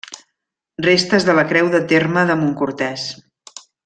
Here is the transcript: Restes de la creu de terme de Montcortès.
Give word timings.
Restes 0.85 1.27
de 1.27 1.35
la 1.39 1.43
creu 1.51 1.69
de 1.77 1.81
terme 1.93 2.23
de 2.31 2.39
Montcortès. 2.41 3.05